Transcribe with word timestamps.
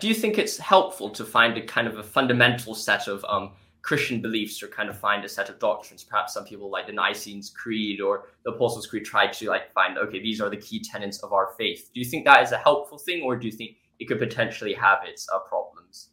Do 0.00 0.06
you 0.06 0.14
think 0.14 0.38
it's 0.38 0.58
helpful 0.58 1.10
to 1.10 1.24
find 1.24 1.58
a 1.58 1.60
kind 1.60 1.88
of 1.88 1.98
a 1.98 2.04
fundamental 2.04 2.72
set 2.72 3.08
of 3.08 3.24
um, 3.28 3.50
Christian 3.82 4.22
beliefs 4.22 4.62
or 4.62 4.68
kind 4.68 4.88
of 4.88 4.96
find 4.96 5.24
a 5.24 5.28
set 5.28 5.48
of 5.48 5.58
doctrines? 5.58 6.04
Perhaps 6.04 6.34
some 6.34 6.44
people 6.44 6.70
like 6.70 6.86
the 6.86 6.92
Nicene 6.92 7.42
Creed 7.52 8.00
or 8.00 8.26
the 8.44 8.52
Apostles' 8.52 8.86
Creed 8.86 9.04
try 9.04 9.26
to 9.26 9.48
like 9.48 9.72
find, 9.72 9.98
okay, 9.98 10.22
these 10.22 10.40
are 10.40 10.48
the 10.48 10.56
key 10.56 10.80
tenets 10.80 11.18
of 11.24 11.32
our 11.32 11.54
faith. 11.58 11.90
Do 11.92 11.98
you 11.98 12.06
think 12.06 12.24
that 12.26 12.44
is 12.44 12.52
a 12.52 12.58
helpful 12.58 12.96
thing 12.96 13.22
or 13.24 13.34
do 13.34 13.48
you 13.48 13.52
think 13.52 13.72
it 13.98 14.06
could 14.06 14.20
potentially 14.20 14.72
have 14.72 15.00
its 15.04 15.26
uh, 15.34 15.40
problems? 15.40 16.10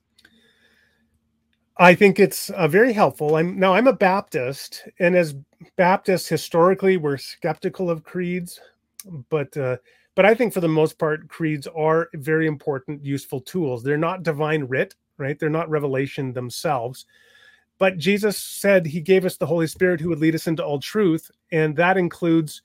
I 1.77 1.93
think 1.93 2.19
it's 2.19 2.49
uh, 2.49 2.67
very 2.67 2.91
helpful. 2.91 3.35
I'm 3.35 3.59
now 3.59 3.75
I'm 3.75 3.87
a 3.87 3.93
Baptist, 3.93 4.85
and 4.99 5.15
as 5.15 5.35
Baptists 5.77 6.27
historically, 6.27 6.97
we're 6.97 7.17
skeptical 7.17 7.89
of 7.89 8.03
creeds, 8.03 8.59
but 9.29 9.55
uh, 9.55 9.77
but 10.19 10.25
I 10.25 10.35
think 10.35 10.51
for 10.51 10.59
the 10.59 10.67
most 10.67 10.99
part, 10.99 11.29
creeds 11.29 11.65
are 11.67 12.09
very 12.13 12.45
important, 12.45 13.05
useful 13.05 13.39
tools. 13.39 13.83
They're 13.83 13.95
not 13.95 14.21
divine 14.21 14.65
writ, 14.65 14.93
right? 15.17 15.39
They're 15.39 15.49
not 15.49 15.69
revelation 15.69 16.33
themselves. 16.33 17.05
But 17.77 17.97
Jesus 17.97 18.37
said 18.37 18.85
he 18.85 18.99
gave 18.99 19.23
us 19.23 19.37
the 19.37 19.45
Holy 19.45 19.65
Spirit 19.65 20.01
who 20.01 20.09
would 20.09 20.19
lead 20.19 20.35
us 20.35 20.45
into 20.45 20.61
all 20.61 20.77
truth. 20.77 21.31
And 21.53 21.73
that 21.77 21.95
includes 21.95 22.63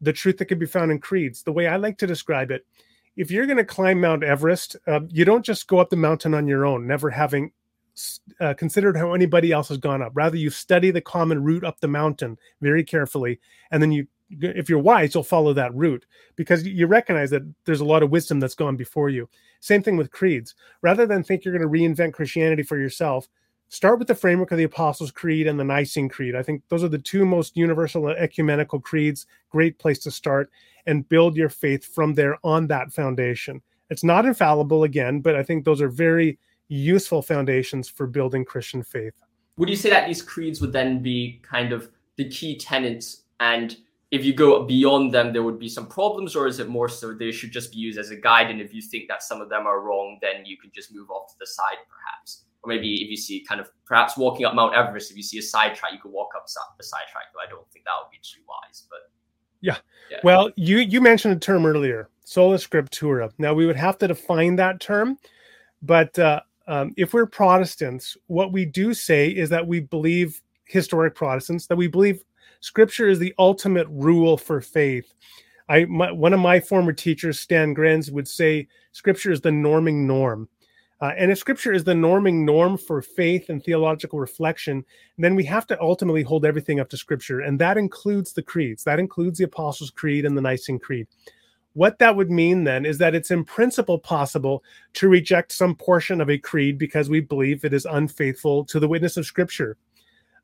the 0.00 0.12
truth 0.12 0.38
that 0.38 0.44
can 0.44 0.60
be 0.60 0.66
found 0.66 0.92
in 0.92 1.00
creeds. 1.00 1.42
The 1.42 1.50
way 1.50 1.66
I 1.66 1.74
like 1.74 1.98
to 1.98 2.06
describe 2.06 2.52
it, 2.52 2.64
if 3.16 3.32
you're 3.32 3.46
going 3.46 3.56
to 3.56 3.64
climb 3.64 4.00
Mount 4.00 4.22
Everest, 4.22 4.76
uh, 4.86 5.00
you 5.08 5.24
don't 5.24 5.44
just 5.44 5.66
go 5.66 5.80
up 5.80 5.90
the 5.90 5.96
mountain 5.96 6.34
on 6.34 6.46
your 6.46 6.64
own, 6.64 6.86
never 6.86 7.10
having 7.10 7.50
uh, 8.38 8.54
considered 8.54 8.96
how 8.96 9.12
anybody 9.12 9.50
else 9.50 9.70
has 9.70 9.78
gone 9.78 10.02
up. 10.02 10.12
Rather, 10.14 10.36
you 10.36 10.50
study 10.50 10.92
the 10.92 11.00
common 11.00 11.42
route 11.42 11.64
up 11.64 11.80
the 11.80 11.88
mountain 11.88 12.38
very 12.60 12.84
carefully, 12.84 13.40
and 13.72 13.82
then 13.82 13.90
you 13.90 14.06
if 14.40 14.68
you're 14.68 14.78
wise, 14.78 15.14
you'll 15.14 15.24
follow 15.24 15.52
that 15.52 15.74
route 15.74 16.06
because 16.36 16.66
you 16.66 16.86
recognize 16.86 17.30
that 17.30 17.42
there's 17.64 17.80
a 17.80 17.84
lot 17.84 18.02
of 18.02 18.10
wisdom 18.10 18.40
that's 18.40 18.54
gone 18.54 18.76
before 18.76 19.08
you. 19.10 19.28
Same 19.60 19.82
thing 19.82 19.96
with 19.96 20.10
creeds. 20.10 20.54
Rather 20.82 21.06
than 21.06 21.22
think 21.22 21.44
you're 21.44 21.56
going 21.56 21.62
to 21.62 21.78
reinvent 21.78 22.14
Christianity 22.14 22.62
for 22.62 22.78
yourself, 22.78 23.28
start 23.68 23.98
with 23.98 24.08
the 24.08 24.14
framework 24.14 24.52
of 24.52 24.58
the 24.58 24.64
Apostles' 24.64 25.10
Creed 25.10 25.46
and 25.46 25.58
the 25.58 25.64
Nicene 25.64 26.08
Creed. 26.08 26.34
I 26.34 26.42
think 26.42 26.62
those 26.68 26.84
are 26.84 26.88
the 26.88 26.98
two 26.98 27.24
most 27.24 27.56
universal 27.56 28.08
ecumenical 28.08 28.80
creeds. 28.80 29.26
Great 29.50 29.78
place 29.78 29.98
to 30.00 30.10
start 30.10 30.50
and 30.86 31.08
build 31.08 31.36
your 31.36 31.48
faith 31.48 31.84
from 31.84 32.14
there 32.14 32.38
on 32.44 32.66
that 32.66 32.92
foundation. 32.92 33.62
It's 33.90 34.04
not 34.04 34.26
infallible 34.26 34.84
again, 34.84 35.20
but 35.20 35.36
I 35.36 35.42
think 35.42 35.64
those 35.64 35.80
are 35.80 35.88
very 35.88 36.38
useful 36.68 37.22
foundations 37.22 37.88
for 37.88 38.06
building 38.06 38.44
Christian 38.44 38.82
faith. 38.82 39.14
Would 39.58 39.68
you 39.68 39.76
say 39.76 39.90
that 39.90 40.06
these 40.06 40.22
creeds 40.22 40.60
would 40.60 40.72
then 40.72 41.02
be 41.02 41.40
kind 41.42 41.72
of 41.72 41.90
the 42.16 42.28
key 42.28 42.56
tenets 42.56 43.24
and 43.40 43.76
if 44.12 44.26
you 44.26 44.34
go 44.34 44.62
beyond 44.62 45.10
them, 45.10 45.32
there 45.32 45.42
would 45.42 45.58
be 45.58 45.70
some 45.70 45.86
problems, 45.86 46.36
or 46.36 46.46
is 46.46 46.60
it 46.60 46.68
more 46.68 46.88
so 46.88 47.14
they 47.14 47.32
should 47.32 47.50
just 47.50 47.72
be 47.72 47.78
used 47.78 47.98
as 47.98 48.10
a 48.10 48.16
guide? 48.16 48.50
And 48.50 48.60
if 48.60 48.74
you 48.74 48.82
think 48.82 49.08
that 49.08 49.22
some 49.22 49.40
of 49.40 49.48
them 49.48 49.66
are 49.66 49.80
wrong, 49.80 50.18
then 50.20 50.44
you 50.44 50.58
can 50.58 50.70
just 50.74 50.94
move 50.94 51.10
off 51.10 51.32
to 51.32 51.38
the 51.40 51.46
side, 51.46 51.78
perhaps. 51.88 52.44
Or 52.62 52.68
maybe 52.68 53.02
if 53.02 53.08
you 53.08 53.16
see 53.16 53.40
kind 53.40 53.58
of 53.58 53.70
perhaps 53.86 54.18
walking 54.18 54.44
up 54.44 54.54
Mount 54.54 54.74
Everest, 54.74 55.10
if 55.10 55.16
you 55.16 55.22
see 55.22 55.38
a 55.38 55.42
side 55.42 55.74
track, 55.74 55.92
you 55.94 55.98
could 55.98 56.12
walk 56.12 56.28
up 56.36 56.44
the 56.46 56.84
side 56.84 57.08
track. 57.10 57.24
Though 57.32 57.40
I 57.40 57.48
don't 57.48 57.66
think 57.72 57.86
that 57.86 57.92
would 58.02 58.10
be 58.10 58.18
too 58.22 58.42
wise, 58.46 58.84
but 58.90 59.10
yeah. 59.62 59.78
yeah. 60.10 60.18
Well, 60.22 60.50
you 60.56 60.78
you 60.78 61.00
mentioned 61.00 61.34
a 61.34 61.40
term 61.40 61.64
earlier, 61.64 62.10
sola 62.22 62.56
scriptura. 62.56 63.32
Now 63.38 63.54
we 63.54 63.64
would 63.64 63.76
have 63.76 63.96
to 63.98 64.08
define 64.08 64.56
that 64.56 64.78
term, 64.78 65.16
but 65.80 66.16
uh, 66.18 66.40
um, 66.66 66.92
if 66.98 67.14
we're 67.14 67.26
Protestants, 67.26 68.18
what 68.26 68.52
we 68.52 68.66
do 68.66 68.92
say 68.92 69.30
is 69.30 69.48
that 69.48 69.66
we 69.66 69.80
believe 69.80 70.42
historic 70.66 71.14
Protestants 71.14 71.66
that 71.66 71.76
we 71.76 71.86
believe 71.86 72.22
Scripture 72.62 73.08
is 73.08 73.18
the 73.18 73.34
ultimate 73.40 73.88
rule 73.90 74.36
for 74.38 74.60
faith. 74.60 75.12
I 75.68 75.84
my, 75.86 76.12
one 76.12 76.32
of 76.32 76.38
my 76.38 76.60
former 76.60 76.92
teachers, 76.92 77.40
Stan 77.40 77.74
Grenz, 77.74 78.10
would 78.12 78.28
say 78.28 78.68
Scripture 78.92 79.32
is 79.32 79.40
the 79.40 79.50
norming 79.50 80.06
norm. 80.06 80.48
Uh, 81.00 81.10
and 81.18 81.32
if 81.32 81.38
Scripture 81.38 81.72
is 81.72 81.82
the 81.82 81.92
norming 81.92 82.44
norm 82.44 82.78
for 82.78 83.02
faith 83.02 83.48
and 83.48 83.64
theological 83.64 84.20
reflection, 84.20 84.84
then 85.18 85.34
we 85.34 85.44
have 85.44 85.66
to 85.66 85.82
ultimately 85.82 86.22
hold 86.22 86.46
everything 86.46 86.78
up 86.78 86.88
to 86.90 86.96
Scripture, 86.96 87.40
and 87.40 87.58
that 87.58 87.76
includes 87.76 88.32
the 88.32 88.42
creeds. 88.42 88.84
That 88.84 89.00
includes 89.00 89.38
the 89.38 89.44
Apostles' 89.44 89.90
Creed 89.90 90.24
and 90.24 90.36
the 90.36 90.40
Nicene 90.40 90.78
Creed. 90.78 91.08
What 91.72 91.98
that 91.98 92.14
would 92.14 92.30
mean 92.30 92.62
then 92.62 92.86
is 92.86 92.98
that 92.98 93.16
it's 93.16 93.32
in 93.32 93.42
principle 93.44 93.98
possible 93.98 94.62
to 94.92 95.08
reject 95.08 95.50
some 95.50 95.74
portion 95.74 96.20
of 96.20 96.30
a 96.30 96.38
creed 96.38 96.78
because 96.78 97.08
we 97.08 97.18
believe 97.18 97.64
it 97.64 97.74
is 97.74 97.86
unfaithful 97.86 98.64
to 98.66 98.78
the 98.78 98.86
witness 98.86 99.16
of 99.16 99.26
Scripture. 99.26 99.76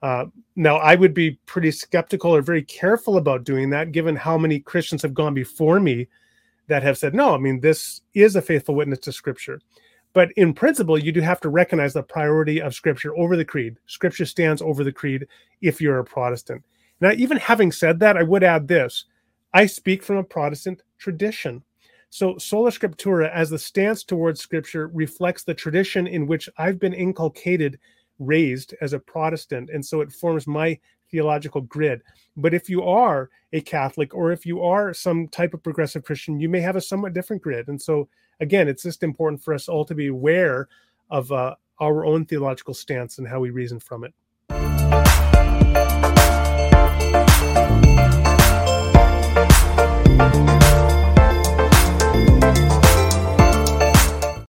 Uh, 0.00 0.26
now, 0.54 0.76
I 0.76 0.94
would 0.94 1.14
be 1.14 1.32
pretty 1.46 1.70
skeptical 1.70 2.34
or 2.34 2.42
very 2.42 2.62
careful 2.62 3.16
about 3.16 3.44
doing 3.44 3.70
that, 3.70 3.92
given 3.92 4.14
how 4.14 4.38
many 4.38 4.60
Christians 4.60 5.02
have 5.02 5.14
gone 5.14 5.34
before 5.34 5.80
me 5.80 6.06
that 6.68 6.82
have 6.82 6.98
said, 6.98 7.14
no, 7.14 7.34
I 7.34 7.38
mean, 7.38 7.60
this 7.60 8.02
is 8.14 8.36
a 8.36 8.42
faithful 8.42 8.74
witness 8.74 9.00
to 9.00 9.12
Scripture. 9.12 9.60
But 10.12 10.30
in 10.36 10.54
principle, 10.54 10.98
you 10.98 11.12
do 11.12 11.20
have 11.20 11.40
to 11.40 11.48
recognize 11.48 11.92
the 11.92 12.02
priority 12.02 12.60
of 12.60 12.74
Scripture 12.74 13.16
over 13.16 13.36
the 13.36 13.44
creed. 13.44 13.76
Scripture 13.86 14.26
stands 14.26 14.62
over 14.62 14.84
the 14.84 14.92
creed 14.92 15.26
if 15.60 15.80
you're 15.80 15.98
a 15.98 16.04
Protestant. 16.04 16.64
Now, 17.00 17.12
even 17.12 17.36
having 17.36 17.72
said 17.72 18.00
that, 18.00 18.16
I 18.16 18.22
would 18.22 18.44
add 18.44 18.68
this 18.68 19.04
I 19.54 19.66
speak 19.66 20.02
from 20.02 20.16
a 20.16 20.24
Protestant 20.24 20.82
tradition. 20.98 21.62
So, 22.10 22.38
sola 22.38 22.70
scriptura, 22.70 23.30
as 23.32 23.50
the 23.50 23.58
stance 23.58 24.02
towards 24.02 24.40
Scripture, 24.40 24.88
reflects 24.88 25.44
the 25.44 25.54
tradition 25.54 26.06
in 26.06 26.26
which 26.26 26.48
I've 26.56 26.78
been 26.78 26.94
inculcated 26.94 27.78
raised 28.18 28.74
as 28.80 28.92
a 28.92 28.98
Protestant, 28.98 29.70
and 29.70 29.84
so 29.84 30.00
it 30.00 30.12
forms 30.12 30.46
my 30.46 30.78
theological 31.10 31.60
grid. 31.62 32.02
But 32.36 32.54
if 32.54 32.68
you 32.68 32.82
are 32.82 33.30
a 33.52 33.60
Catholic 33.60 34.14
or 34.14 34.32
if 34.32 34.44
you 34.44 34.62
are 34.62 34.92
some 34.92 35.28
type 35.28 35.54
of 35.54 35.62
progressive 35.62 36.04
Christian, 36.04 36.40
you 36.40 36.48
may 36.48 36.60
have 36.60 36.76
a 36.76 36.80
somewhat 36.80 37.14
different 37.14 37.42
grid. 37.42 37.68
And 37.68 37.80
so, 37.80 38.08
again, 38.40 38.68
it's 38.68 38.82
just 38.82 39.02
important 39.02 39.42
for 39.42 39.54
us 39.54 39.68
all 39.68 39.84
to 39.86 39.94
be 39.94 40.08
aware 40.08 40.68
of 41.10 41.32
uh, 41.32 41.54
our 41.80 42.04
own 42.04 42.26
theological 42.26 42.74
stance 42.74 43.18
and 43.18 43.26
how 43.26 43.40
we 43.40 43.50
reason 43.50 43.80
from 43.80 44.04
it. 44.04 44.12